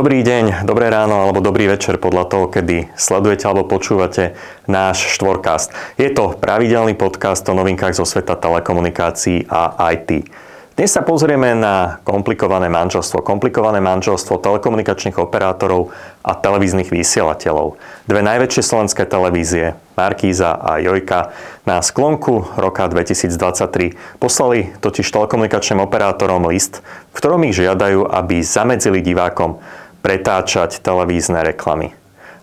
Dobrý 0.00 0.24
deň, 0.24 0.64
dobré 0.64 0.88
ráno 0.88 1.20
alebo 1.20 1.44
dobrý 1.44 1.68
večer 1.76 2.00
podľa 2.00 2.24
toho, 2.24 2.48
kedy 2.48 2.88
sledujete 2.96 3.44
alebo 3.44 3.68
počúvate 3.68 4.32
náš 4.64 5.04
štvorkast. 5.12 5.76
Je 6.00 6.08
to 6.08 6.40
pravidelný 6.40 6.96
podcast 6.96 7.44
o 7.44 7.52
novinkách 7.52 7.92
zo 7.92 8.08
sveta 8.08 8.32
telekomunikácií 8.32 9.44
a 9.44 9.76
IT. 9.92 10.24
Dnes 10.72 10.96
sa 10.96 11.04
pozrieme 11.04 11.52
na 11.52 12.00
komplikované 12.08 12.72
manželstvo. 12.72 13.20
Komplikované 13.20 13.84
manželstvo 13.84 14.40
telekomunikačných 14.40 15.20
operátorov 15.20 15.92
a 16.24 16.32
televíznych 16.32 16.88
vysielateľov. 16.88 17.76
Dve 18.08 18.24
najväčšie 18.24 18.64
slovenské 18.64 19.04
televízie, 19.04 19.76
Markíza 20.00 20.56
a 20.56 20.80
Jojka, 20.80 21.36
na 21.68 21.84
sklonku 21.84 22.56
roka 22.56 22.88
2023 22.88 24.16
poslali 24.16 24.72
totiž 24.80 25.04
telekomunikačným 25.04 25.84
operátorom 25.84 26.48
list, 26.48 26.80
v 27.12 27.14
ktorom 27.20 27.44
ich 27.44 27.60
žiadajú, 27.60 28.08
aby 28.08 28.40
zamedzili 28.40 29.04
divákom 29.04 29.60
pretáčať 30.00 30.80
televízne 30.80 31.44
reklamy. 31.44 31.92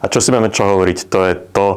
A 0.01 0.05
čo 0.09 0.21
si 0.21 0.29
budeme 0.29 0.53
čo 0.53 0.69
hovoriť, 0.69 0.97
to 1.09 1.19
je 1.25 1.33
to, 1.53 1.67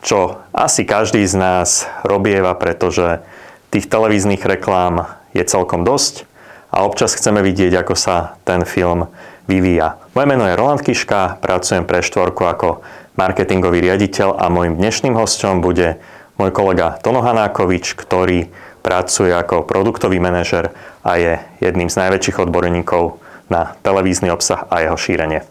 čo 0.00 0.40
asi 0.56 0.88
každý 0.88 1.24
z 1.28 1.36
nás 1.36 1.84
robieva, 2.06 2.56
pretože 2.56 3.20
tých 3.68 3.90
televíznych 3.90 4.40
reklám 4.40 5.04
je 5.36 5.44
celkom 5.44 5.84
dosť 5.84 6.24
a 6.72 6.86
občas 6.86 7.12
chceme 7.12 7.44
vidieť, 7.44 7.72
ako 7.84 7.94
sa 7.98 8.40
ten 8.48 8.64
film 8.64 9.10
vyvíja. 9.44 10.00
Moje 10.16 10.26
meno 10.26 10.48
je 10.48 10.58
Roland 10.58 10.80
Kiška, 10.80 11.38
pracujem 11.38 11.84
pre 11.84 12.00
štvorku 12.00 12.42
ako 12.48 12.68
marketingový 13.16 13.84
riaditeľ 13.84 14.36
a 14.40 14.48
môjim 14.48 14.76
dnešným 14.76 15.14
hostom 15.16 15.60
bude 15.60 16.00
môj 16.36 16.52
kolega 16.52 16.96
Tono 17.00 17.24
Hanákovič, 17.24 17.96
ktorý 17.96 18.48
pracuje 18.84 19.34
ako 19.34 19.66
produktový 19.66 20.22
manažer 20.22 20.70
a 21.02 21.18
je 21.18 21.32
jedným 21.58 21.90
z 21.90 21.98
najväčších 22.06 22.46
odborníkov 22.46 23.18
na 23.50 23.78
televízny 23.82 24.30
obsah 24.30 24.66
a 24.70 24.82
jeho 24.82 24.96
šírenie. 24.98 25.46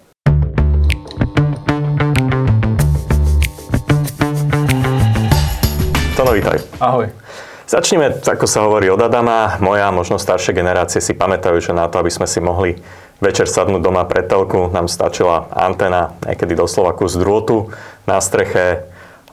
Tono, 6.15 6.31
vítaj. 6.31 6.63
Ahoj. 6.79 7.11
Začneme, 7.65 8.23
ako 8.23 8.45
sa 8.47 8.63
hovorí 8.63 8.87
od 8.87 9.01
Adama. 9.01 9.57
Moja, 9.59 9.91
možno 9.91 10.15
staršie 10.21 10.55
generácie 10.55 11.03
si 11.03 11.17
pamätajú, 11.17 11.59
že 11.59 11.73
na 11.73 11.89
to, 11.91 11.99
aby 11.99 12.13
sme 12.13 12.29
si 12.29 12.39
mohli 12.39 12.77
večer 13.19 13.49
sadnúť 13.49 13.81
doma 13.83 14.05
pre 14.07 14.23
telku, 14.23 14.71
nám 14.71 14.87
stačila 14.87 15.49
antena, 15.51 16.15
niekedy 16.23 16.55
doslova 16.55 16.93
kus 16.93 17.19
drôtu 17.19 17.73
na 18.07 18.21
streche 18.23 18.85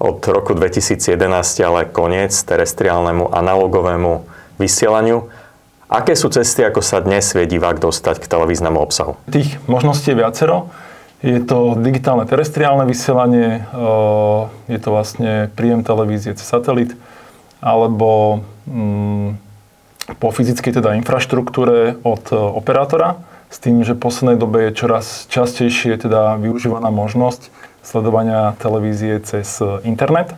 od 0.02 0.18
roku 0.26 0.56
2011, 0.58 1.22
ale 1.62 1.86
koniec 1.86 2.34
terestriálnemu 2.34 3.30
analogovému 3.30 4.26
vysielaniu. 4.58 5.30
Aké 5.92 6.16
sú 6.16 6.32
cesty, 6.32 6.64
ako 6.64 6.80
sa 6.80 7.04
dnes 7.04 7.36
vie 7.36 7.44
divák 7.44 7.76
dostať 7.76 8.24
k 8.24 8.30
televíznemu 8.32 8.80
obsahu? 8.80 9.20
Tých 9.28 9.60
možností 9.68 10.16
je 10.16 10.24
viacero. 10.24 10.72
Je 11.20 11.36
to 11.44 11.76
digitálne 11.76 12.24
terestriálne 12.24 12.88
vysielanie, 12.88 13.68
je 14.72 14.78
to 14.80 14.88
vlastne 14.88 15.52
príjem 15.52 15.84
televízie 15.84 16.32
cez 16.32 16.48
satelit, 16.48 16.96
alebo 17.60 18.40
mm, 18.64 19.36
po 20.16 20.32
fyzickej 20.32 20.80
teda 20.80 20.96
infraštruktúre 20.96 22.00
od 22.02 22.24
e, 22.32 22.40
operátora, 22.40 23.20
s 23.52 23.60
tým, 23.60 23.84
že 23.84 23.92
v 23.92 24.02
poslednej 24.02 24.40
dobe 24.40 24.72
je 24.72 24.78
čoraz 24.80 25.28
častejšie 25.28 26.00
teda 26.00 26.40
využívaná 26.40 26.88
možnosť 26.88 27.52
sledovania 27.84 28.56
televízie 28.58 29.20
cez 29.22 29.60
e, 29.60 29.84
internet. 29.84 30.34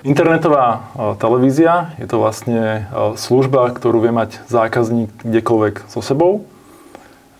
Internetová 0.00 0.66
e, 0.72 0.78
televízia 1.20 1.92
je 2.00 2.08
to 2.08 2.16
vlastne 2.24 2.88
služba, 3.20 3.68
ktorú 3.76 4.00
vie 4.00 4.12
mať 4.12 4.40
zákazník 4.48 5.12
kdekoľvek 5.20 5.92
so 5.92 6.00
sebou. 6.00 6.48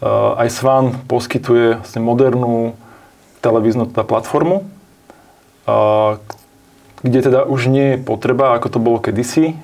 Aj 0.00 0.48
SVAN 0.48 0.97
poskytuje 1.05 1.77
vlastne 1.84 2.00
modernú 2.00 2.72
televíznu 3.44 3.84
teda 3.84 4.00
platformu, 4.00 4.64
kde 7.05 7.19
teda 7.20 7.44
už 7.44 7.69
nie 7.69 7.97
je 7.97 7.98
potreba, 8.00 8.56
ako 8.56 8.69
to 8.72 8.78
bolo 8.81 8.97
kedysi, 8.97 9.60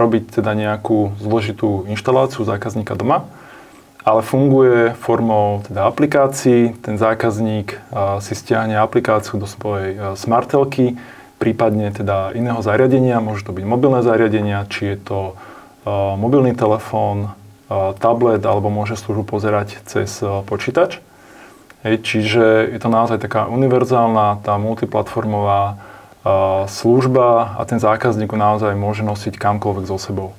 robiť 0.00 0.40
teda 0.40 0.56
nejakú 0.56 1.20
zložitú 1.20 1.84
inštaláciu 1.92 2.48
zákazníka 2.48 2.96
doma, 2.96 3.28
ale 4.00 4.24
funguje 4.24 4.96
formou 4.96 5.60
teda 5.68 5.92
aplikácií. 5.92 6.72
Ten 6.80 6.96
zákazník 6.96 7.76
si 8.24 8.32
stiahne 8.32 8.80
aplikáciu 8.80 9.36
do 9.36 9.44
svojej 9.44 10.16
smartelky, 10.16 10.96
prípadne 11.36 11.92
teda 11.92 12.32
iného 12.32 12.64
zariadenia, 12.64 13.20
môže 13.20 13.44
to 13.44 13.52
byť 13.52 13.64
mobilné 13.68 14.00
zariadenia, 14.00 14.64
či 14.72 14.94
je 14.94 14.98
to 14.98 15.18
mobilný 16.18 16.56
telefón, 16.56 17.36
tablet, 17.98 18.42
alebo 18.46 18.70
môže 18.70 18.94
službu 18.94 19.26
pozerať 19.26 19.82
cez 19.90 20.22
počítač. 20.46 21.02
Hej, 21.82 22.02
čiže 22.02 22.72
je 22.72 22.78
to 22.82 22.90
naozaj 22.90 23.18
taká 23.22 23.46
univerzálna, 23.46 24.42
tá 24.42 24.58
multiplatformová 24.58 25.78
služba 26.66 27.54
a 27.54 27.62
ten 27.62 27.78
zákazník 27.78 28.34
naozaj 28.34 28.74
môže 28.74 29.06
nosiť 29.06 29.38
kamkoľvek 29.38 29.84
so 29.86 29.98
sebou. 29.98 30.30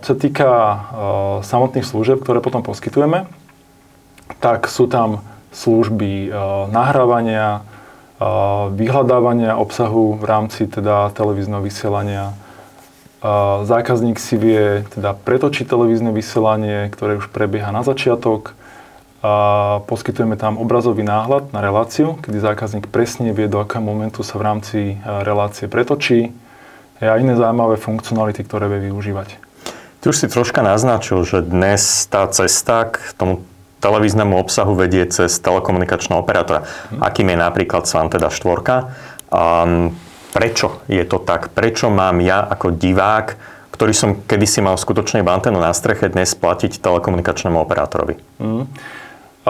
Čo 0.00 0.08
sa 0.08 0.16
týka 0.16 0.50
samotných 1.44 1.84
služieb, 1.84 2.24
ktoré 2.24 2.40
potom 2.40 2.64
poskytujeme, 2.64 3.28
tak 4.40 4.72
sú 4.72 4.88
tam 4.88 5.20
služby 5.52 6.32
nahrávania, 6.72 7.60
vyhľadávania 8.72 9.58
obsahu 9.58 10.18
v 10.18 10.24
rámci 10.24 10.68
teda 10.68 11.10
televízneho 11.16 11.62
vysielania. 11.64 12.34
Zákazník 13.62 14.18
si 14.18 14.34
vie 14.34 14.82
teda 14.90 15.14
pretočiť 15.14 15.66
televízne 15.66 16.10
vysielanie, 16.10 16.90
ktoré 16.90 17.22
už 17.22 17.30
prebieha 17.30 17.70
na 17.70 17.86
začiatok 17.86 18.58
poskytujeme 19.86 20.34
tam 20.34 20.58
obrazový 20.58 21.06
náhľad 21.06 21.54
na 21.54 21.62
reláciu, 21.62 22.18
kedy 22.18 22.42
zákazník 22.42 22.90
presne 22.90 23.30
vie, 23.30 23.46
do 23.46 23.62
akého 23.62 23.78
momentu 23.78 24.26
sa 24.26 24.34
v 24.34 24.42
rámci 24.42 24.78
e, 24.82 24.94
relácie 25.22 25.70
pretočí 25.70 26.34
a 26.98 27.14
iné 27.18 27.38
zaujímavé 27.38 27.78
funkcionality, 27.78 28.42
ktoré 28.42 28.66
vie 28.66 28.90
využívať. 28.90 29.38
Ty 30.02 30.04
už 30.10 30.18
si 30.18 30.26
troška 30.26 30.66
naznačil, 30.66 31.22
že 31.22 31.38
dnes 31.46 32.10
tá 32.10 32.26
cesta 32.34 32.90
k 32.90 32.98
tomu 33.14 33.46
televíznemu 33.82 34.38
obsahu 34.38 34.78
vedie 34.78 35.02
cez 35.10 35.42
telekomunikačného 35.42 36.22
operátora, 36.22 36.62
hm. 36.64 37.02
akým 37.02 37.34
je 37.34 37.36
napríklad 37.36 37.82
SVAN 37.84 38.08
teda 38.08 38.30
štvorka. 38.30 38.94
Um, 39.28 39.98
prečo 40.30 40.80
je 40.86 41.02
to 41.02 41.18
tak? 41.18 41.50
Prečo 41.50 41.90
mám 41.90 42.22
ja 42.22 42.46
ako 42.46 42.78
divák, 42.78 43.34
ktorý 43.74 43.92
som 43.92 44.22
kedysi 44.22 44.62
mal 44.62 44.78
skutočne 44.78 45.26
antenu 45.26 45.58
na 45.58 45.74
streche, 45.74 46.06
dnes 46.06 46.32
platiť 46.38 46.78
telekomunikačnému 46.78 47.58
operátorovi? 47.58 48.16
Mm 48.38 48.64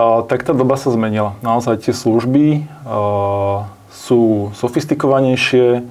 tak 0.00 0.48
tá 0.48 0.56
doba 0.56 0.80
sa 0.80 0.88
zmenila. 0.88 1.36
Naozaj 1.44 1.84
tie 1.84 1.92
služby 1.92 2.64
sú 3.92 4.50
sofistikovanejšie, 4.56 5.84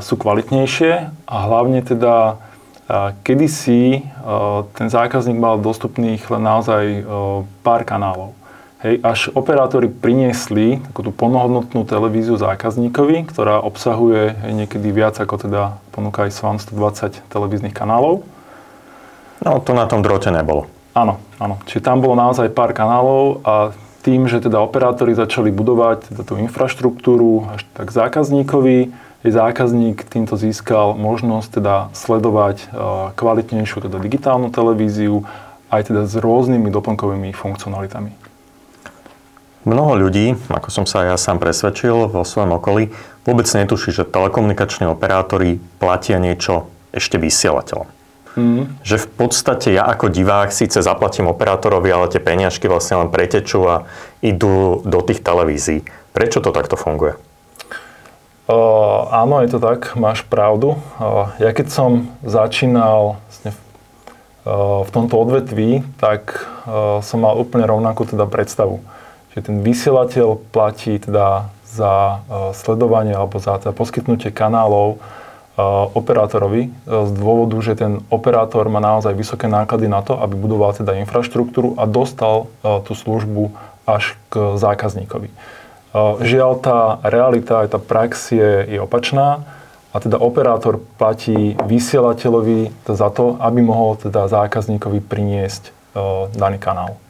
sú 0.00 0.14
kvalitnejšie 0.16 0.92
a 1.28 1.36
hlavne 1.48 1.84
teda 1.84 2.40
kedysi 3.26 4.06
ten 4.78 4.86
zákazník 4.86 5.38
mal 5.38 5.58
dostupných 5.58 6.22
len 6.30 6.42
naozaj 6.42 7.02
pár 7.66 7.82
kanálov. 7.82 8.32
Hej, 8.84 9.00
až 9.00 9.20
operátori 9.32 9.88
priniesli 9.88 10.84
takú 10.92 11.00
tú 11.00 11.10
plnohodnotnú 11.10 11.88
televíziu 11.88 12.36
zákazníkovi, 12.36 13.24
ktorá 13.24 13.64
obsahuje 13.64 14.36
hej, 14.36 14.52
niekedy 14.52 14.92
viac 14.92 15.16
ako 15.16 15.48
teda 15.48 15.80
ponúka 15.96 16.28
aj 16.28 16.36
SWAN 16.36 16.60
120 16.60 17.24
televíznych 17.32 17.72
kanálov. 17.72 18.20
No 19.40 19.64
to 19.64 19.72
na 19.72 19.88
tom 19.88 20.04
drote 20.04 20.28
nebolo. 20.28 20.68
Áno, 20.92 21.18
áno. 21.40 21.56
Čiže 21.64 21.88
tam 21.88 22.04
bolo 22.04 22.20
naozaj 22.20 22.52
pár 22.52 22.76
kanálov 22.76 23.40
a 23.48 23.72
tým, 24.04 24.28
že 24.28 24.44
teda 24.44 24.60
operátori 24.60 25.16
začali 25.16 25.48
budovať 25.50 26.12
teda 26.12 26.22
tú 26.22 26.36
infraštruktúru 26.36 27.48
až 27.56 27.64
tak 27.74 27.90
zákazníkovi, 27.90 28.92
je 29.26 29.34
zákazník 29.34 30.06
týmto 30.06 30.38
získal 30.38 30.94
možnosť 30.94 31.48
teda 31.58 31.74
sledovať 31.92 32.56
e, 32.62 32.66
kvalitnejšiu 33.18 33.90
teda 33.90 33.98
digitálnu 33.98 34.54
televíziu 34.54 35.26
aj 35.66 35.90
teda 35.90 36.06
s 36.06 36.14
rôznymi 36.14 36.70
doplnkovými 36.70 37.34
funkcionalitami. 37.34 38.14
Mnoho 39.66 39.98
ľudí, 39.98 40.38
ako 40.46 40.70
som 40.70 40.86
sa 40.86 41.02
ja 41.10 41.18
sám 41.18 41.42
presvedčil 41.42 42.06
vo 42.06 42.22
svojom 42.22 42.54
okolí, 42.62 42.94
vôbec 43.26 43.50
netuší, 43.50 43.90
že 43.90 44.06
telekomunikační 44.06 44.86
operátori 44.86 45.58
platia 45.82 46.22
niečo 46.22 46.70
ešte 46.94 47.18
vysielateľom. 47.18 47.90
Mm. 48.38 48.78
Že 48.86 48.96
v 49.02 49.08
podstate 49.18 49.68
ja 49.74 49.90
ako 49.90 50.06
divák 50.06 50.54
síce 50.54 50.78
zaplatím 50.78 51.26
operátorovi, 51.26 51.90
ale 51.90 52.06
tie 52.06 52.22
peniažky 52.22 52.70
vlastne 52.70 53.02
len 53.02 53.08
pretečú 53.10 53.66
a 53.66 53.90
idú 54.22 54.86
do 54.86 55.02
tých 55.02 55.26
televízií. 55.26 55.82
Prečo 56.14 56.38
to 56.38 56.54
takto 56.54 56.78
funguje? 56.78 57.18
Áno, 58.46 59.42
je 59.42 59.50
to 59.50 59.58
tak, 59.58 59.98
máš 59.98 60.22
pravdu. 60.22 60.78
Uh, 61.02 61.34
ja 61.42 61.50
keď 61.50 61.66
som 61.66 61.90
začínal 62.22 63.18
vlastne, 63.26 63.50
uh, 63.50 64.86
v 64.86 64.90
tomto 64.94 65.18
odvetví, 65.18 65.82
tak 65.98 66.46
uh, 66.62 67.02
som 67.02 67.26
mal 67.26 67.34
úplne 67.34 67.66
rovnakú 67.66 68.06
teda 68.06 68.22
predstavu. 68.30 68.78
Že 69.34 69.50
ten 69.50 69.56
vysielateľ 69.66 70.38
platí 70.54 70.94
teda 71.02 71.50
za 71.66 72.22
uh, 72.22 72.54
sledovanie 72.54 73.18
alebo 73.18 73.42
za 73.42 73.58
teda 73.58 73.74
poskytnutie 73.74 74.30
kanálov 74.30 75.02
operátorovi 75.96 76.68
z 76.84 77.10
dôvodu, 77.16 77.56
že 77.64 77.80
ten 77.80 78.04
operátor 78.12 78.68
má 78.68 78.76
naozaj 78.76 79.16
vysoké 79.16 79.48
náklady 79.48 79.88
na 79.88 80.04
to, 80.04 80.12
aby 80.20 80.36
budoval 80.36 80.76
teda 80.76 81.00
infraštruktúru 81.00 81.80
a 81.80 81.88
dostal 81.88 82.52
tú 82.60 82.92
službu 82.92 83.56
až 83.88 84.20
k 84.28 84.60
zákazníkovi. 84.60 85.32
Žiaľ, 86.20 86.52
tá 86.60 87.00
realita, 87.08 87.64
aj 87.64 87.72
tá 87.72 87.80
prax 87.80 88.36
je, 88.36 88.76
je 88.76 88.78
opačná 88.82 89.48
a 89.90 89.96
teda 89.96 90.20
operátor 90.20 90.76
platí 91.00 91.56
vysielateľovi 91.56 92.84
za 92.84 93.08
to, 93.08 93.40
aby 93.40 93.64
mohol 93.64 93.96
teda 93.96 94.28
zákazníkovi 94.28 95.00
priniesť 95.00 95.72
daný 96.36 96.60
kanál. 96.60 97.00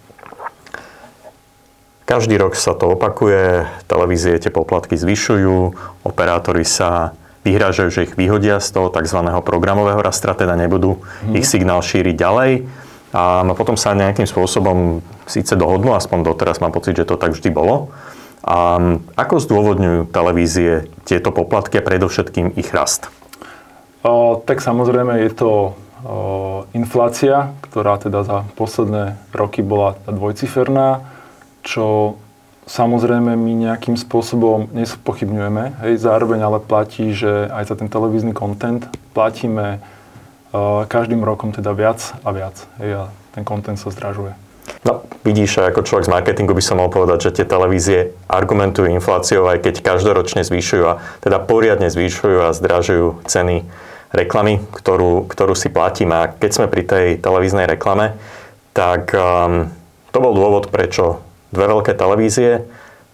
Každý 2.06 2.38
rok 2.38 2.54
sa 2.54 2.78
to 2.78 2.94
opakuje, 2.94 3.66
televízie 3.90 4.38
tie 4.38 4.54
poplatky 4.54 4.94
zvyšujú, 4.94 5.74
operátori 6.06 6.62
sa 6.62 7.10
vyhrážajú, 7.42 7.90
že 7.90 8.06
ich 8.06 8.14
vyhodia 8.14 8.62
z 8.62 8.70
toho 8.70 8.94
tzv. 8.94 9.18
programového 9.42 9.98
rastra, 9.98 10.38
teda 10.38 10.54
nebudú 10.54 11.02
hmm. 11.02 11.34
ich 11.34 11.46
signál 11.46 11.82
šíriť 11.82 12.14
ďalej. 12.14 12.52
A 13.10 13.42
potom 13.58 13.74
sa 13.74 13.98
nejakým 13.98 14.26
spôsobom 14.30 15.02
síce 15.26 15.58
dohodnú, 15.58 15.98
aspoň 15.98 16.22
doteraz 16.22 16.62
mám 16.62 16.70
pocit, 16.70 16.94
že 16.94 17.06
to 17.06 17.18
tak 17.18 17.34
vždy 17.34 17.50
bolo. 17.50 17.90
A 18.46 18.78
ako 19.18 19.42
zdôvodňujú 19.42 20.06
televízie 20.14 20.86
tieto 21.02 21.34
poplatky 21.34 21.82
a 21.82 21.86
predovšetkým 21.86 22.54
ich 22.54 22.70
rast? 22.70 23.10
O, 24.06 24.38
tak 24.38 24.62
samozrejme 24.62 25.18
je 25.26 25.30
to 25.34 25.50
o, 25.50 25.62
inflácia, 26.70 27.50
ktorá 27.66 27.98
teda 27.98 28.22
za 28.22 28.46
posledné 28.54 29.18
roky 29.34 29.66
bola 29.66 29.98
dvojciferná, 30.06 31.02
čo 31.66 32.14
samozrejme 32.70 33.34
my 33.34 33.52
nejakým 33.66 33.98
spôsobom 33.98 34.70
nespochybňujeme. 34.70 35.82
Hej, 35.82 36.06
zároveň 36.06 36.46
ale 36.46 36.58
platí, 36.62 37.10
že 37.10 37.50
aj 37.50 37.74
za 37.74 37.74
ten 37.74 37.90
televízny 37.90 38.30
content 38.30 38.86
platíme 39.10 39.82
každým 40.86 41.26
rokom 41.26 41.50
teda 41.50 41.74
viac 41.74 42.14
a 42.22 42.30
viac. 42.30 42.54
Hej, 42.78 42.90
a 42.94 43.02
ten 43.34 43.42
content 43.42 43.76
sa 43.76 43.90
zdražuje. 43.90 44.45
No, 44.86 45.02
vidíš, 45.26 45.66
ako 45.66 45.82
človek 45.82 46.06
z 46.06 46.14
marketingu 46.14 46.54
by 46.54 46.62
som 46.62 46.78
mohol 46.78 46.94
povedať, 46.94 47.26
že 47.26 47.42
tie 47.42 47.46
televízie 47.50 48.14
argumentujú 48.30 48.86
infláciou, 48.86 49.50
aj 49.50 49.66
keď 49.66 49.82
každoročne 49.82 50.46
zvyšujú 50.46 50.84
a 50.86 51.02
teda 51.26 51.42
poriadne 51.42 51.90
zvyšujú 51.90 52.46
a 52.46 52.54
zdražujú 52.54 53.26
ceny 53.26 53.66
reklamy, 54.14 54.62
ktorú, 54.70 55.26
ktorú 55.26 55.58
si 55.58 55.74
platíme. 55.74 56.14
A 56.14 56.30
keď 56.30 56.50
sme 56.54 56.66
pri 56.70 56.86
tej 56.86 57.06
televíznej 57.18 57.66
reklame, 57.66 58.14
tak 58.70 59.10
um, 59.10 59.74
to 60.14 60.18
bol 60.22 60.30
dôvod, 60.38 60.70
prečo 60.70 61.18
dve 61.50 61.66
veľké 61.66 61.98
televízie 61.98 62.62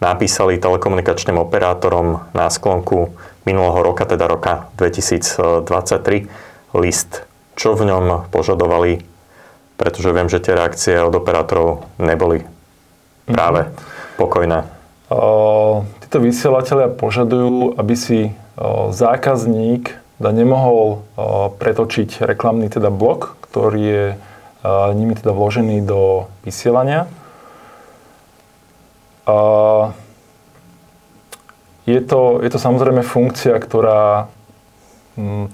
napísali 0.04 0.60
telekomunikačným 0.60 1.40
operátorom 1.40 2.20
na 2.36 2.52
sklonku 2.52 3.16
minulého 3.48 3.80
roka, 3.80 4.04
teda 4.04 4.28
roka 4.28 4.68
2023, 4.76 6.28
list, 6.76 7.24
čo 7.56 7.72
v 7.72 7.88
ňom 7.88 8.28
požadovali 8.28 9.11
pretože 9.82 10.14
viem, 10.14 10.30
že 10.30 10.38
tie 10.38 10.54
reakcie 10.54 10.94
od 11.02 11.10
operátorov 11.10 11.90
neboli 11.98 12.46
práve 13.26 13.66
mm-hmm. 13.66 14.14
pokojné. 14.14 14.62
O, 15.10 15.82
títo 16.06 16.22
vysielateľia 16.22 16.94
požadujú, 16.94 17.74
aby 17.74 17.94
si 17.98 18.30
o, 18.54 18.94
zákazník 18.94 19.98
da 20.22 20.30
nemohol 20.30 21.02
o, 21.18 21.50
pretočiť 21.50 22.22
reklamný 22.22 22.70
teda 22.70 22.94
blok, 22.94 23.34
ktorý 23.42 23.82
je 23.82 24.06
o, 24.14 24.16
nimi 24.94 25.18
teda 25.18 25.34
vložený 25.34 25.82
do 25.82 26.30
vysielania. 26.46 27.10
Je 31.86 32.00
to, 32.02 32.42
je 32.42 32.50
to 32.50 32.58
samozrejme 32.58 33.06
funkcia, 33.06 33.54
ktorá 33.54 34.26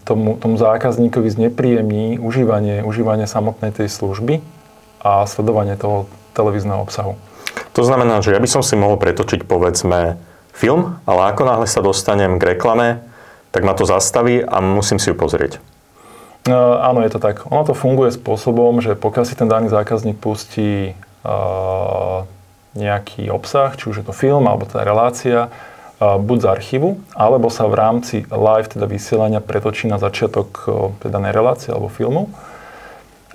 tomu, 0.06 0.38
tomu 0.38 0.55
zákazníkovi 0.55 1.28
znepríjemní 1.31 2.19
užívanie, 2.22 2.87
užívanie 2.87 3.26
samotnej 3.26 3.75
tej 3.75 3.90
služby 3.90 4.38
a 5.02 5.26
sledovanie 5.26 5.75
toho 5.75 6.06
televízneho 6.34 6.78
obsahu. 6.78 7.19
To 7.75 7.82
znamená, 7.82 8.22
že 8.22 8.34
ja 8.34 8.40
by 8.43 8.49
som 8.50 8.62
si 8.62 8.78
mohol 8.78 8.99
pretočiť 8.99 9.43
povedzme 9.46 10.19
film, 10.55 10.99
ale 11.06 11.31
ako 11.34 11.43
náhle 11.46 11.66
sa 11.66 11.82
dostanem 11.82 12.38
k 12.38 12.55
reklame, 12.55 13.02
tak 13.50 13.62
ma 13.66 13.75
to 13.75 13.87
zastaví 13.87 14.43
a 14.43 14.58
musím 14.62 14.99
si 15.02 15.10
ju 15.10 15.16
pozrieť. 15.19 15.62
Uh, 16.46 16.81
áno, 16.81 17.02
je 17.05 17.12
to 17.12 17.20
tak. 17.20 17.44
Ono 17.50 17.62
to 17.66 17.75
funguje 17.75 18.14
spôsobom, 18.14 18.81
že 18.81 18.94
pokiaľ 18.94 19.25
si 19.26 19.34
ten 19.37 19.50
daný 19.50 19.69
zákazník 19.69 20.16
pustí 20.16 20.94
uh, 21.26 22.25
nejaký 22.78 23.28
obsah, 23.28 23.75
či 23.75 23.90
už 23.90 24.00
je 24.00 24.06
to 24.06 24.14
film 24.14 24.46
alebo 24.46 24.64
tá 24.64 24.81
relácia, 24.87 25.50
buď 25.98 26.38
z 26.38 26.46
archívu, 26.46 26.88
alebo 27.18 27.50
sa 27.50 27.66
v 27.66 27.74
rámci 27.74 28.16
live, 28.30 28.70
teda 28.70 28.86
vysielania, 28.86 29.42
pretočí 29.42 29.90
na 29.90 29.98
začiatok 29.98 30.66
teda 31.02 31.18
relácie 31.34 31.74
alebo 31.74 31.90
filmu 31.90 32.30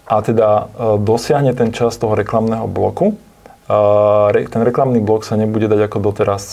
a 0.07 0.19
teda 0.19 0.67
dosiahne 0.99 1.55
ten 1.55 1.71
čas 1.71 1.95
toho 1.95 2.15
reklamného 2.15 2.67
bloku. 2.67 3.15
Ten 4.31 4.61
reklamný 4.67 4.99
blok 4.99 5.23
sa 5.23 5.39
nebude 5.39 5.71
dať 5.71 5.87
ako 5.87 5.97
doteraz 6.03 6.43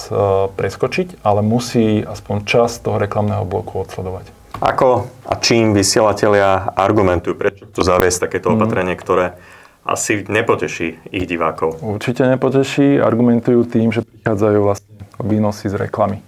preskočiť, 0.54 1.26
ale 1.26 1.42
musí 1.42 2.06
aspoň 2.06 2.36
čas 2.46 2.78
toho 2.78 3.02
reklamného 3.02 3.42
bloku 3.42 3.82
odsledovať. 3.82 4.30
Ako 4.62 5.08
a 5.26 5.34
čím 5.40 5.72
vysielatelia 5.74 6.76
argumentujú, 6.76 7.34
prečo 7.34 7.64
chcú 7.70 7.80
zaviesť 7.82 8.30
takéto 8.30 8.52
mhm. 8.52 8.54
opatrenie, 8.58 8.94
ktoré 8.94 9.34
asi 9.82 10.22
nepoteší 10.22 11.10
ich 11.10 11.24
divákov? 11.26 11.80
Určite 11.82 12.28
nepoteší. 12.28 13.00
Argumentujú 13.00 13.64
tým, 13.66 13.90
že 13.90 14.04
prichádzajú 14.04 14.58
vlastne 14.62 14.89
výnosy 15.22 15.69
z 15.70 15.76
reklamy. 15.76 16.20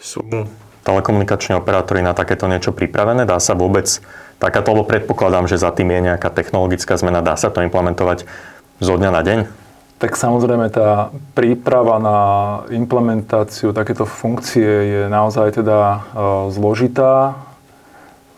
Sú 0.00 0.24
telekomunikační 0.84 1.60
operátori 1.60 2.00
na 2.00 2.16
takéto 2.16 2.48
niečo 2.48 2.72
pripravené? 2.72 3.28
Dá 3.28 3.36
sa 3.36 3.52
vôbec 3.52 3.86
takáto, 4.40 4.72
lebo 4.72 4.88
predpokladám, 4.88 5.46
že 5.46 5.60
za 5.60 5.68
tým 5.70 5.92
je 5.92 6.00
nejaká 6.12 6.32
technologická 6.32 6.96
zmena, 6.96 7.20
dá 7.20 7.36
sa 7.36 7.52
to 7.52 7.60
implementovať 7.60 8.24
zo 8.80 8.94
dňa 8.96 9.10
na 9.12 9.20
deň? 9.20 9.40
Tak 10.00 10.16
samozrejme 10.16 10.72
tá 10.72 11.12
príprava 11.36 12.00
na 12.00 12.18
implementáciu 12.72 13.76
takéto 13.76 14.08
funkcie 14.08 14.64
je 14.64 15.02
naozaj 15.12 15.60
teda 15.60 15.76
e, 15.76 15.98
zložitá. 16.56 17.36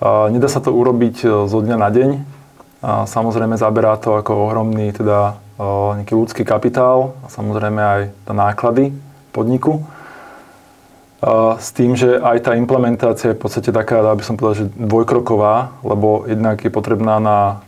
E, 0.02 0.34
nedá 0.34 0.50
sa 0.50 0.58
to 0.58 0.74
urobiť 0.74 1.22
e, 1.22 1.26
zo 1.46 1.58
dňa 1.62 1.76
na 1.78 1.90
deň. 1.94 2.10
Samozrejme 2.82 3.54
zaberá 3.54 3.94
to 3.94 4.18
ako 4.18 4.50
ohromný 4.50 4.90
teda 4.90 5.38
nejaký 6.02 6.18
ľudský 6.18 6.42
kapitál 6.42 7.14
a 7.22 7.30
samozrejme 7.30 7.78
aj 7.78 8.00
náklady 8.26 8.90
podniku. 9.32 9.82
S 11.58 11.70
tým, 11.70 11.94
že 11.94 12.18
aj 12.18 12.50
tá 12.50 12.58
implementácia 12.58 13.30
je 13.30 13.38
v 13.38 13.42
podstate 13.46 13.70
taká, 13.70 14.02
aby 14.10 14.26
som 14.26 14.34
povedal, 14.34 14.66
že 14.66 14.74
dvojkroková, 14.74 15.82
lebo 15.86 16.26
jednak 16.26 16.58
je 16.60 16.70
potrebná 16.70 17.22
na 17.22 17.62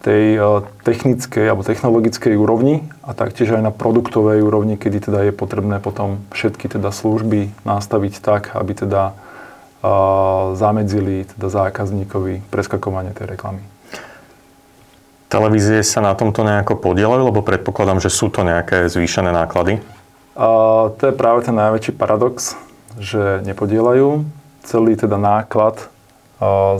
tej 0.00 0.40
technickej 0.84 1.48
alebo 1.48 1.64
technologickej 1.64 2.32
úrovni 2.36 2.88
a 3.04 3.12
taktiež 3.12 3.52
aj 3.56 3.64
na 3.64 3.72
produktovej 3.72 4.40
úrovni, 4.40 4.80
kedy 4.80 5.08
teda 5.08 5.28
je 5.28 5.32
potrebné 5.32 5.76
potom 5.80 6.24
všetky 6.32 6.72
teda 6.72 6.88
služby 6.88 7.52
nastaviť 7.68 8.20
tak, 8.20 8.56
aby 8.56 8.72
teda 8.72 9.12
zamedzili 10.56 11.24
teda 11.24 11.48
zákazníkovi 11.48 12.52
preskakovanie 12.52 13.16
tej 13.16 13.32
reklamy. 13.32 13.64
Televízie 15.32 15.80
sa 15.80 16.04
na 16.04 16.12
tomto 16.12 16.44
nejako 16.44 16.76
podielajú, 16.80 17.32
lebo 17.32 17.40
predpokladám, 17.40 18.00
že 18.00 18.12
sú 18.12 18.28
to 18.28 18.44
nejaké 18.44 18.92
zvýšené 18.92 19.32
náklady? 19.32 19.80
A 20.38 20.48
to 20.94 21.02
je 21.10 21.14
práve 21.14 21.42
ten 21.46 21.54
najväčší 21.54 21.98
paradox, 21.98 22.54
že 22.98 23.42
nepodielajú. 23.42 24.24
Celý 24.66 24.94
teda 24.94 25.16
náklad 25.18 25.90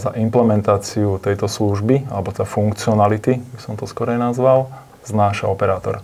za 0.01 0.11
implementáciu 0.17 1.21
tejto 1.21 1.45
služby, 1.45 2.09
alebo 2.09 2.33
tá 2.33 2.49
funkcionality, 2.49 3.45
by 3.45 3.59
som 3.61 3.77
to 3.77 3.85
skorej 3.85 4.17
nazval, 4.17 4.73
znáša 5.05 5.53
operátor. 5.53 6.01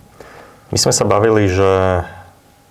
My 0.69 0.77
sme 0.77 0.93
sa 0.93 1.07
bavili, 1.07 1.49
že 1.49 2.03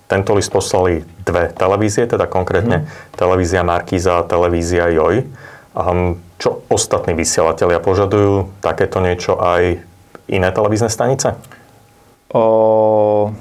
tento 0.07 0.31
list 0.31 0.47
poslali 0.47 1.03
dve 1.27 1.51
televízie, 1.51 2.07
teda 2.07 2.31
konkrétne 2.31 2.87
hmm. 2.87 3.19
televízia 3.19 3.67
Markíza 3.67 4.23
a 4.23 4.27
televízia 4.27 4.87
Joj. 4.87 5.27
Čo 6.37 6.63
ostatní 6.71 7.17
vysielatelia 7.17 7.83
požadujú 7.83 8.47
takéto 8.63 9.03
niečo 9.03 9.35
aj 9.35 9.81
iné 10.31 10.49
televízne 10.53 10.87
stanice? 10.87 11.35
O, 12.31 13.33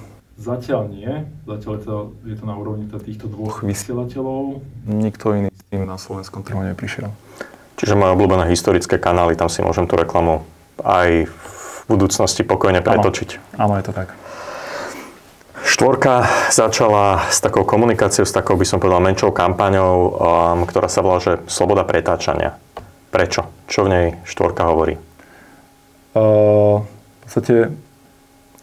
Zatiaľ 0.47 0.83
nie. 0.95 1.11
Zatiaľ 1.43 1.73
je 1.75 1.83
to, 1.83 1.97
je 2.23 2.37
to 2.39 2.45
na 2.47 2.55
úrovni 2.55 2.87
týchto 2.87 3.27
dvoch 3.27 3.67
vysielateľov. 3.67 4.63
Nikto 4.87 5.35
iný 5.35 5.51
s 5.51 5.63
tým 5.67 5.83
na 5.83 5.99
slovenskom 5.99 6.47
trhu 6.47 6.63
neprišiel. 6.63 7.11
Čiže 7.75 7.99
moje 7.99 8.15
obľúbené 8.15 8.47
historické 8.55 8.95
kanály, 8.95 9.35
tam 9.35 9.51
si 9.51 9.67
môžem 9.67 9.91
tú 9.91 9.99
reklamu 9.99 10.47
aj 10.87 11.27
v 11.27 11.79
budúcnosti 11.91 12.47
pokojne 12.47 12.79
pretočiť. 12.79 13.59
Áno, 13.59 13.75
je 13.75 13.91
to 13.91 13.93
tak. 13.93 14.15
Štvorka 15.67 16.31
začala 16.55 17.27
s 17.27 17.43
takou 17.43 17.67
komunikáciou, 17.67 18.23
s 18.23 18.31
takou 18.31 18.55
by 18.55 18.63
som 18.63 18.79
povedal 18.79 19.03
menšou 19.03 19.35
kampaňou, 19.35 19.95
um, 19.99 20.11
ktorá 20.63 20.87
sa 20.87 21.03
volá, 21.03 21.19
že 21.19 21.43
Sloboda 21.51 21.83
pretáčania. 21.83 22.55
Prečo? 23.11 23.51
Čo 23.67 23.83
v 23.83 23.91
nej 23.91 24.07
štvorka 24.23 24.63
hovorí? 24.71 24.95
Uh, 26.15 26.87
v 26.87 27.21
podstate 27.27 27.55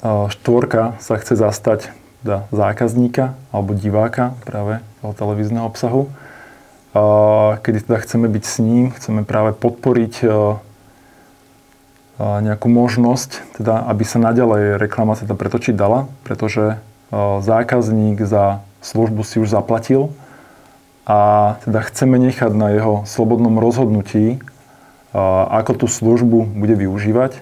štvorka 0.03 0.99
sa 0.99 1.15
chce 1.15 1.39
zastať 1.39 1.95
teda 2.23 2.47
zákazníka 2.51 3.39
alebo 3.55 3.71
diváka 3.71 4.35
práve 4.43 4.83
toho 4.99 5.13
televízneho 5.15 5.63
obsahu. 5.63 6.11
kedy 7.63 7.89
teda 7.89 7.97
chceme 8.05 8.27
byť 8.29 8.43
s 8.45 8.55
ním, 8.61 8.93
chceme 8.93 9.25
práve 9.25 9.57
podporiť 9.57 10.13
nejakú 12.21 12.69
možnosť, 12.69 13.57
teda, 13.57 13.89
aby 13.89 14.03
sa 14.05 14.21
naďalej 14.21 14.77
reklama 14.77 15.17
teda 15.17 15.33
pretočiť 15.33 15.73
dala, 15.73 16.05
pretože 16.21 16.77
zákazník 17.41 18.21
za 18.21 18.61
službu 18.85 19.25
si 19.25 19.41
už 19.41 19.49
zaplatil 19.49 20.13
a 21.09 21.57
teda 21.65 21.81
chceme 21.89 22.21
nechať 22.21 22.53
na 22.53 22.69
jeho 22.69 23.03
slobodnom 23.09 23.57
rozhodnutí, 23.57 24.37
ako 25.49 25.83
tú 25.83 25.87
službu 25.89 26.45
bude 26.45 26.77
využívať 26.77 27.41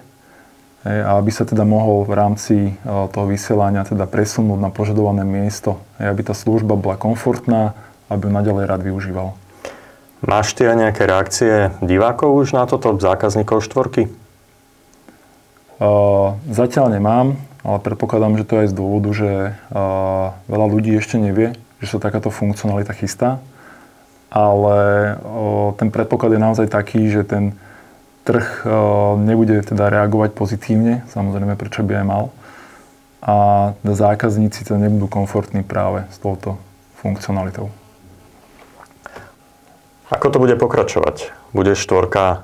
a 0.81 1.21
aby 1.21 1.29
sa 1.29 1.45
teda 1.45 1.61
mohol 1.61 2.09
v 2.09 2.13
rámci 2.17 2.55
toho 2.85 3.25
vysielania 3.29 3.85
teda 3.85 4.09
presunúť 4.09 4.57
na 4.57 4.73
požadované 4.73 5.21
miesto, 5.21 5.77
aby 6.01 6.25
tá 6.25 6.33
služba 6.33 6.73
bola 6.73 6.97
komfortná, 6.97 7.77
aby 8.09 8.25
ju 8.27 8.31
naďalej 8.33 8.65
rád 8.65 8.81
využíval. 8.81 9.37
Máš 10.21 10.53
ty 10.53 10.69
aj 10.69 10.77
nejaké 10.77 11.09
reakcie 11.09 11.53
divákov 11.81 12.33
už 12.33 12.53
na 12.53 12.69
toto, 12.69 12.93
zákazníkov 12.97 13.65
štvorky? 13.65 14.09
Uh, 15.81 16.37
zatiaľ 16.45 16.93
nemám, 16.93 17.41
ale 17.65 17.77
predpokladám, 17.81 18.37
že 18.37 18.45
to 18.45 18.53
je 18.53 18.61
aj 18.65 18.69
z 18.69 18.77
dôvodu, 18.77 19.09
že 19.17 19.31
uh, 19.73 20.37
veľa 20.45 20.67
ľudí 20.69 20.93
ešte 20.93 21.17
nevie, 21.17 21.57
že 21.81 21.89
sa 21.89 21.97
takáto 21.97 22.29
funkcionalita 22.29 22.93
chystá. 22.93 23.41
Ale 24.29 24.77
uh, 25.17 25.73
ten 25.81 25.89
predpoklad 25.89 26.37
je 26.37 26.41
naozaj 26.41 26.67
taký, 26.69 27.09
že 27.09 27.25
ten 27.25 27.57
trh 28.21 28.65
nebude 29.17 29.61
teda 29.65 29.89
reagovať 29.89 30.37
pozitívne, 30.37 31.01
samozrejme 31.09 31.57
prečo 31.57 31.81
by 31.81 32.01
aj 32.01 32.05
mal. 32.05 32.23
A 33.21 33.35
zákazníci 33.85 34.65
teda 34.65 34.81
nebudú 34.81 35.05
komfortní 35.05 35.61
práve 35.61 36.09
s 36.09 36.17
touto 36.17 36.57
funkcionalitou. 37.01 37.69
Ako 40.09 40.27
to 40.33 40.37
bude 40.41 40.57
pokračovať? 40.57 41.29
Bude 41.53 41.77
štvorka 41.77 42.43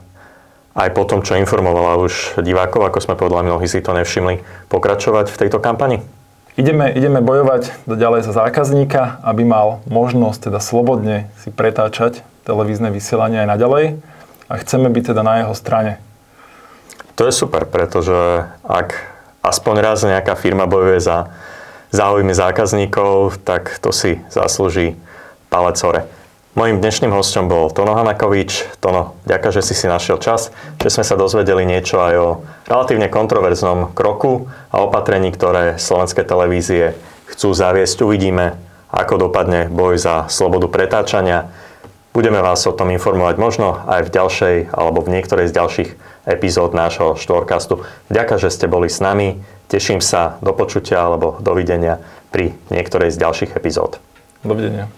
aj 0.78 0.90
po 0.94 1.04
tom, 1.10 1.26
čo 1.26 1.34
informovala 1.36 1.98
už 1.98 2.38
divákov, 2.46 2.86
ako 2.86 3.02
sme 3.02 3.18
povedali, 3.18 3.50
mnohí 3.50 3.66
si 3.66 3.82
to 3.82 3.98
nevšimli, 3.98 4.46
pokračovať 4.70 5.34
v 5.34 5.40
tejto 5.42 5.58
kampani? 5.58 6.06
Ideme, 6.58 6.90
ideme 6.90 7.22
bojovať 7.22 7.90
ďalej 7.90 8.26
za 8.26 8.34
zákazníka, 8.34 9.22
aby 9.26 9.46
mal 9.46 9.82
možnosť 9.90 10.50
teda 10.50 10.62
slobodne 10.62 11.30
si 11.42 11.54
pretáčať 11.54 12.22
televízne 12.46 12.90
vysielanie 12.94 13.46
aj 13.46 13.50
naďalej 13.58 13.86
a 14.48 14.54
chceme 14.60 14.88
byť 14.92 15.04
teda 15.14 15.22
na 15.24 15.44
jeho 15.44 15.54
strane. 15.56 16.00
To 17.20 17.26
je 17.28 17.34
super, 17.34 17.68
pretože 17.68 18.48
ak 18.64 18.96
aspoň 19.44 19.76
raz 19.80 20.04
nejaká 20.04 20.36
firma 20.40 20.68
bojuje 20.70 21.02
za 21.02 21.32
záujmy 21.92 22.36
zákazníkov, 22.36 23.42
tak 23.48 23.80
to 23.80 23.96
si 23.96 24.20
zaslúži 24.28 25.00
palec 25.48 25.80
hore. 25.82 26.02
Mojím 26.58 26.82
dnešným 26.82 27.14
hostom 27.14 27.46
bol 27.46 27.70
Tono 27.70 27.94
Hanakovič. 27.94 28.82
Tono, 28.82 29.14
ďakujem, 29.30 29.62
že 29.62 29.66
si 29.66 29.74
si 29.78 29.86
našiel 29.86 30.18
čas, 30.18 30.50
že 30.82 30.90
sme 30.90 31.06
sa 31.06 31.14
dozvedeli 31.14 31.70
niečo 31.70 32.02
aj 32.02 32.14
o 32.18 32.30
relatívne 32.66 33.14
kontroverznom 33.14 33.94
kroku 33.94 34.50
a 34.74 34.82
opatrení, 34.82 35.30
ktoré 35.30 35.78
slovenské 35.78 36.26
televízie 36.26 36.98
chcú 37.30 37.54
zaviesť. 37.54 38.02
Uvidíme, 38.02 38.58
ako 38.90 39.30
dopadne 39.30 39.70
boj 39.70 40.02
za 40.02 40.26
slobodu 40.34 40.66
pretáčania. 40.66 41.46
Budeme 42.18 42.42
vás 42.42 42.66
o 42.66 42.74
tom 42.74 42.90
informovať 42.90 43.38
možno 43.38 43.78
aj 43.86 44.10
v 44.10 44.14
ďalšej 44.18 44.56
alebo 44.74 45.06
v 45.06 45.14
niektorej 45.14 45.54
z 45.54 45.54
ďalších 45.54 45.90
epizód 46.26 46.74
nášho 46.74 47.14
štvorkastu. 47.14 47.86
Ďakujem, 48.10 48.42
že 48.42 48.50
ste 48.50 48.66
boli 48.66 48.90
s 48.90 48.98
nami. 48.98 49.38
Teším 49.70 50.02
sa 50.02 50.42
do 50.42 50.50
počutia 50.50 51.06
alebo 51.06 51.38
dovidenia 51.46 52.02
pri 52.34 52.58
niektorej 52.74 53.14
z 53.14 53.22
ďalších 53.22 53.52
epizód. 53.54 54.02
Dovidenia. 54.42 54.90